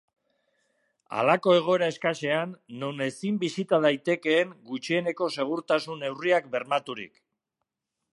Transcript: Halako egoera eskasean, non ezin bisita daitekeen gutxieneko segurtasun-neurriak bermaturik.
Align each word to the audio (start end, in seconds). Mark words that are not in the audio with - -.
Halako 1.17 1.51
egoera 1.57 1.89
eskasean, 1.93 2.55
non 2.83 3.03
ezin 3.07 3.37
bisita 3.43 3.79
daitekeen 3.83 4.55
gutxieneko 4.71 5.29
segurtasun-neurriak 5.37 6.49
bermaturik. 6.57 7.23